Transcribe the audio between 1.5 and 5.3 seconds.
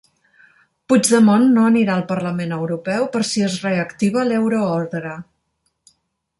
no anirà al Parlament Europeu per si es reactiva l'euroordre